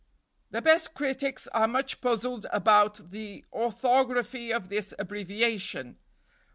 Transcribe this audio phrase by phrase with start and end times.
[0.49, 5.99] The best critics are much puzzled about the orthography of this abbreviation.